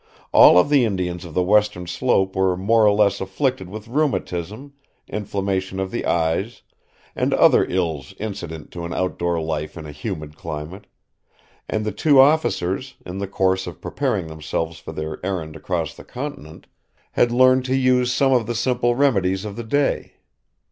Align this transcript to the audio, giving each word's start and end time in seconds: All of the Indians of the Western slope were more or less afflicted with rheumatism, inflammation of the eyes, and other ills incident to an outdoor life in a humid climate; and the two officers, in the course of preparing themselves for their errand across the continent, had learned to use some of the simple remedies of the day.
All 0.31 0.57
of 0.57 0.69
the 0.69 0.83
Indians 0.83 1.25
of 1.25 1.35
the 1.35 1.43
Western 1.43 1.85
slope 1.85 2.35
were 2.35 2.57
more 2.57 2.87
or 2.87 2.91
less 2.91 3.21
afflicted 3.21 3.69
with 3.69 3.87
rheumatism, 3.87 4.73
inflammation 5.07 5.79
of 5.79 5.91
the 5.91 6.07
eyes, 6.07 6.63
and 7.15 7.35
other 7.35 7.65
ills 7.67 8.15
incident 8.19 8.71
to 8.71 8.83
an 8.83 8.95
outdoor 8.95 9.39
life 9.39 9.77
in 9.77 9.85
a 9.85 9.91
humid 9.91 10.35
climate; 10.35 10.87
and 11.69 11.85
the 11.85 11.91
two 11.91 12.19
officers, 12.19 12.95
in 13.05 13.19
the 13.19 13.27
course 13.27 13.67
of 13.67 13.79
preparing 13.79 14.25
themselves 14.25 14.79
for 14.79 14.91
their 14.91 15.23
errand 15.23 15.55
across 15.55 15.93
the 15.93 16.03
continent, 16.03 16.65
had 17.11 17.31
learned 17.31 17.65
to 17.65 17.75
use 17.75 18.11
some 18.11 18.33
of 18.33 18.47
the 18.47 18.55
simple 18.55 18.95
remedies 18.95 19.45
of 19.45 19.55
the 19.55 19.63
day. 19.63 20.13